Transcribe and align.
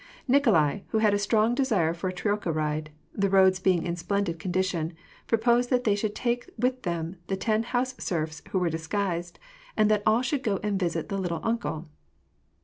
Nikolai, 0.27 0.79
who 0.87 0.97
had 0.97 1.13
a 1.13 1.19
strong 1.19 1.53
desire 1.53 1.93
for 1.93 2.07
a 2.07 2.11
troika 2.11 2.51
ride, 2.51 2.89
the 3.13 3.29
roads 3.29 3.59
being 3.59 3.83
in 3.85 3.95
splendid 3.95 4.39
condition, 4.39 4.93
proposed 5.27 5.69
that 5.69 5.83
they 5.83 5.93
should 5.93 6.15
take 6.15 6.49
with 6.57 6.81
them 6.81 7.17
the 7.27 7.37
ten 7.37 7.61
house 7.61 7.93
serfs, 7.99 8.41
who 8.49 8.57
were 8.57 8.71
disguised, 8.71 9.37
and 9.77 9.91
that 9.91 10.01
all 10.03 10.23
should 10.23 10.41
go 10.41 10.59
and 10.63 10.79
visit 10.79 11.09
the" 11.09 11.19
little 11.21 11.39
uncle." 11.43 11.87